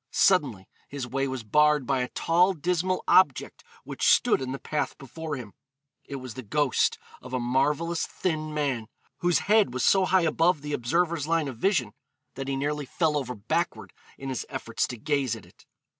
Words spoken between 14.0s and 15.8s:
in his efforts to gaze at it.